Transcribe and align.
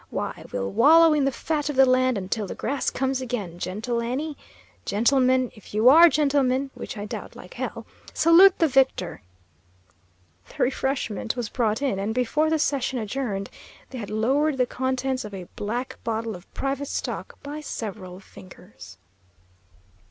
Why, 0.09 0.45
we'll 0.51 0.71
wallow 0.71 1.13
in 1.13 1.25
the 1.25 1.31
fat 1.31 1.69
of 1.69 1.75
the 1.75 1.85
land 1.85 2.17
until 2.17 2.47
the 2.47 2.55
grass 2.55 2.89
comes 2.89 3.21
again, 3.21 3.59
gentle 3.59 4.01
Annie. 4.01 4.35
Gentlemen, 4.83 5.51
if 5.53 5.75
you 5.75 5.89
are 5.89 6.09
gentlemen, 6.09 6.71
which 6.73 6.97
I 6.97 7.05
doubt 7.05 7.35
like 7.35 7.53
hell, 7.53 7.85
salute 8.11 8.57
the 8.57 8.67
victor!" 8.67 9.21
The 10.47 10.63
refreshment 10.63 11.35
was 11.35 11.49
brought 11.49 11.83
in, 11.83 11.99
and 11.99 12.15
before 12.15 12.49
the 12.49 12.57
session 12.57 12.97
adjourned, 12.97 13.51
they 13.91 13.99
had 13.99 14.09
lowered 14.09 14.57
the 14.57 14.65
contents 14.65 15.23
of 15.23 15.35
a 15.35 15.47
black 15.55 15.99
bottle 16.03 16.35
of 16.35 16.51
private 16.55 16.87
stock 16.87 17.37
by 17.43 17.61
several 17.61 18.19
fingers. 18.19 18.97